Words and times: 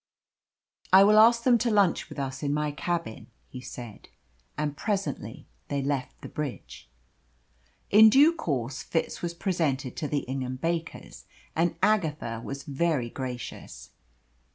"I 0.91 1.03
will 1.03 1.19
ask 1.19 1.43
them 1.43 1.59
to 1.59 1.69
lunch 1.69 2.09
with 2.09 2.17
us 2.17 2.41
in 2.41 2.55
my 2.55 2.71
cabin," 2.71 3.27
he 3.47 3.61
said. 3.61 4.09
And 4.57 4.75
presently 4.75 5.45
they 5.67 5.83
left 5.83 6.21
the 6.23 6.27
bridge. 6.27 6.89
In 7.91 8.09
due 8.09 8.33
course 8.33 8.81
Fitz 8.81 9.21
was 9.21 9.35
presented 9.35 9.95
to 9.97 10.07
the 10.07 10.21
Ingham 10.21 10.55
Bakers, 10.55 11.25
and 11.55 11.75
Agatha 11.83 12.41
was 12.43 12.63
very 12.63 13.11
gracious. 13.11 13.91